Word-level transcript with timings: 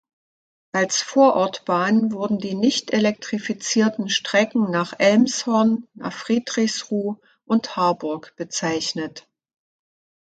Als 0.71 0.99
Vorortbahn 1.03 2.11
wurden 2.11 2.39
die 2.39 2.55
nicht 2.55 2.89
elektrifizierten 2.91 4.09
Strecken 4.09 4.71
nach 4.71 4.93
Elmshorn, 4.97 5.87
nach 5.93 6.11
Friedrichsruh 6.11 7.17
und 7.45 7.75
Harburg 7.75 8.33
bezeichnet. 8.35 9.27